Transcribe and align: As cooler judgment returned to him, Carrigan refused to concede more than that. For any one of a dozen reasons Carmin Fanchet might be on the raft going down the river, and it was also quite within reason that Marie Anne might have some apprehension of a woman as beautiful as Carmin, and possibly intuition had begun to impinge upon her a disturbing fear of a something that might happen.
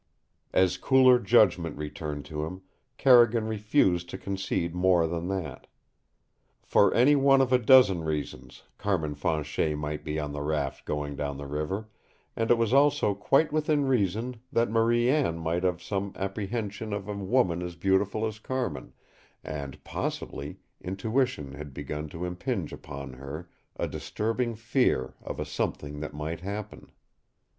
As 0.51 0.77
cooler 0.79 1.19
judgment 1.19 1.77
returned 1.77 2.25
to 2.25 2.43
him, 2.43 2.63
Carrigan 2.97 3.45
refused 3.45 4.09
to 4.09 4.17
concede 4.17 4.73
more 4.73 5.05
than 5.05 5.27
that. 5.27 5.67
For 6.63 6.91
any 6.95 7.15
one 7.15 7.39
of 7.39 7.53
a 7.53 7.59
dozen 7.59 8.03
reasons 8.03 8.63
Carmin 8.79 9.13
Fanchet 9.13 9.75
might 9.77 10.03
be 10.03 10.17
on 10.19 10.31
the 10.31 10.41
raft 10.41 10.85
going 10.85 11.15
down 11.15 11.37
the 11.37 11.45
river, 11.45 11.87
and 12.35 12.49
it 12.49 12.57
was 12.57 12.73
also 12.73 13.13
quite 13.13 13.53
within 13.53 13.85
reason 13.85 14.37
that 14.51 14.71
Marie 14.71 15.07
Anne 15.07 15.37
might 15.37 15.63
have 15.63 15.83
some 15.83 16.13
apprehension 16.15 16.93
of 16.93 17.07
a 17.07 17.13
woman 17.13 17.61
as 17.61 17.75
beautiful 17.75 18.25
as 18.25 18.39
Carmin, 18.39 18.93
and 19.43 19.83
possibly 19.83 20.57
intuition 20.83 21.53
had 21.53 21.75
begun 21.75 22.09
to 22.09 22.25
impinge 22.25 22.73
upon 22.73 23.13
her 23.13 23.47
a 23.75 23.87
disturbing 23.87 24.55
fear 24.55 25.13
of 25.21 25.39
a 25.39 25.45
something 25.45 25.99
that 25.99 26.11
might 26.11 26.39
happen. 26.39 26.91